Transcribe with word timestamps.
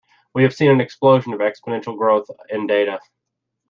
We 0.33 0.41
have 0.41 0.53
seen 0.55 0.71
an 0.71 0.81
explosion 0.81 1.31
of 1.31 1.41
exponential 1.41 1.95
growth 1.95 2.25
in 2.49 2.65
data. 2.65 2.99